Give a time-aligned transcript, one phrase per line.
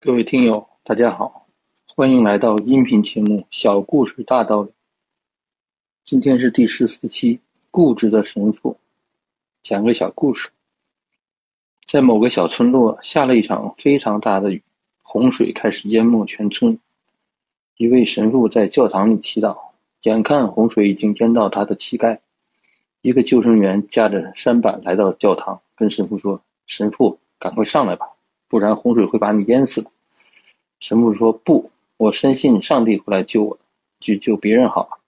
[0.00, 1.46] 各位听友，大家好，
[1.94, 4.68] 欢迎来到音频节目《小故事大道理》。
[6.04, 8.78] 今天是第十四期，固执的神父
[9.62, 10.50] 讲个小故事。
[11.84, 14.62] 在某个小村落，下了一场非常大的雨，
[15.02, 16.78] 洪水开始淹没全村。
[17.76, 19.69] 一位神父在教堂里祈祷，
[20.02, 22.18] 眼看洪水已经淹到他的膝盖，
[23.02, 28.06] 一个救生员架着舢板来到教堂，跟神父说：“神父，赶快上来吧，
[28.48, 29.84] 不然洪水会把你淹死。”
[30.80, 33.60] 神父说：“不，我深信上帝会来救我的，
[34.00, 34.98] 去救别人好了。”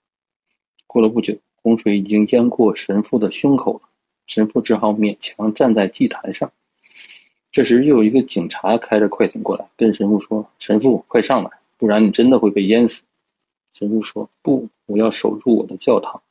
[0.85, 3.89] 过了不久，洪水已经淹过神父的胸口了，
[4.27, 6.51] 神父只好勉强站在祭坛上。
[7.51, 13.01] 这时，又有一个警察开着快艇过来，跟神父说：“神父，快上来，不然你真的会被淹死。”
[13.73, 16.21] 神父说：“不，我要守住我的教堂，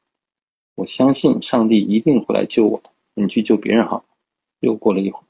[0.77, 2.91] 我相信上帝一定会来救我的。
[3.15, 4.05] 你去救别人好。”
[4.61, 5.25] 又过了一会儿，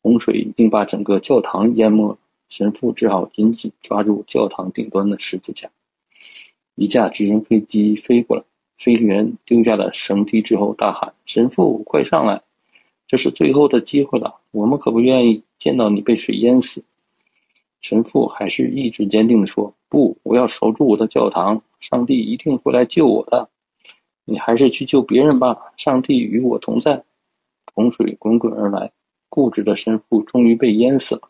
[0.00, 2.16] 洪水已经把整个教堂淹没了。
[2.48, 5.68] 神父只好紧紧抓住教堂顶端的十字架。
[6.76, 8.44] 一架直升飞机飞过来，
[8.78, 12.40] 飞行员丢下了绳梯之后，大喊：“神父，快上来！
[13.08, 16.84] 这是最后的机会了，我们可不愿意见到你被水淹死。”
[17.80, 23.48] 神父还是意志坚定地说：“不，我要守住我的教堂，上帝一定会来救我的。
[24.24, 27.04] 你还是去救别人吧，上帝与我同在。”
[27.72, 28.90] 洪水滚滚而来，
[29.28, 31.22] 固执的神父终于被淹死了。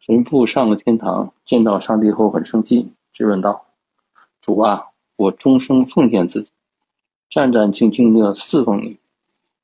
[0.00, 3.64] 神父上了天堂，见到上帝后很生气，质问道
[4.42, 6.50] ：“主啊，我终生奉献自己，
[7.30, 8.96] 战战兢兢地侍奉你，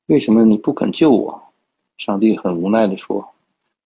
[0.05, 1.43] 为什么你不肯救我？”
[1.99, 3.33] 上帝很无奈地说：“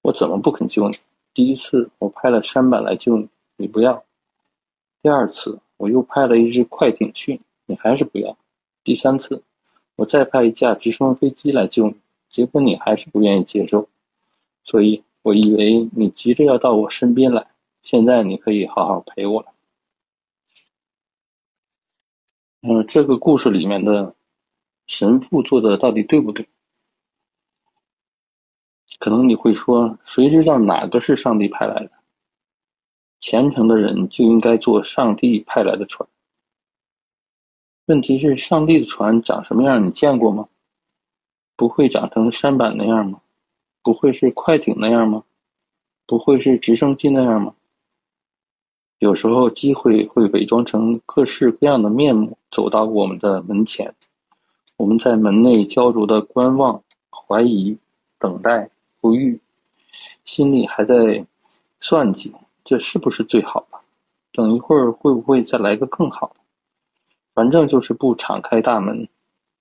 [0.03, 0.99] 我怎么不肯救你？
[1.33, 3.27] 第一次我派了山板来救你，
[3.57, 4.03] 你不要；
[5.01, 8.35] 第二次我又派了一只快艇去，你还是不要；
[8.83, 9.43] 第三次
[9.95, 11.95] 我再派一架直升飞机来救你，
[12.29, 13.87] 结果你还是不愿意接受。
[14.63, 17.47] 所以。”我以为你急着要到我身边来，
[17.81, 19.53] 现在你可以好好陪我了。
[22.59, 24.13] 嗯，这个故事里面的
[24.85, 26.45] 神父做的到底对不对？
[28.99, 31.91] 可能你会说，谁知道哪个是上帝派来的？
[33.25, 36.05] 虔诚的人就应该坐上帝派来的船。
[37.85, 39.87] 问题是，上帝的船长什么样？
[39.87, 40.45] 你见过吗？
[41.55, 43.21] 不会长成舢板那样吗？
[43.81, 45.23] 不会是快艇那样吗？
[46.05, 47.55] 不会是直升机那样吗？
[48.99, 53.95] 有时候机会会伪装成各式各样的面目走到我们的门前，
[54.75, 57.77] 我们在门内焦灼的观望、怀疑、
[58.19, 58.69] 等待、
[58.99, 59.39] 不遇，
[60.25, 61.25] 心里还在
[61.79, 62.33] 算计：
[62.63, 63.79] 这是不是最好的？
[64.31, 66.35] 等一会儿会不会再来个更好的？
[67.33, 69.07] 反正就是不敞开大门。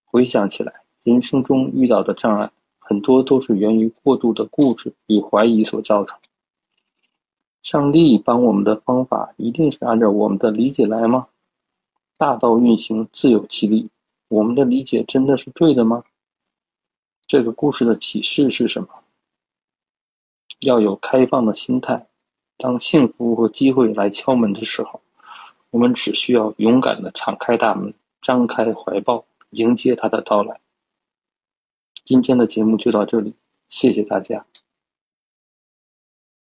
[0.04, 2.50] 回想起来，人生中遇到的障碍。
[2.84, 6.18] 很多都是源于过度的固执与怀疑所造成。
[7.62, 11.28] 上帝帮我们的方法一定是按照我们的理解来吗？
[12.18, 13.88] 大道运行自有其理，
[14.28, 16.04] 我们的理解真的是对的吗？
[17.26, 18.88] 这个故事的启示是什么？
[20.60, 22.08] 要有开放的心态，
[22.58, 25.00] 当幸福和机会来敲门的时候，
[25.70, 30.60] 我们只需要勇敢的敞开大门，张开怀抱，迎接他的到来。
[32.04, 33.34] 今天的节目就到这里，
[33.68, 34.44] 谢谢大家。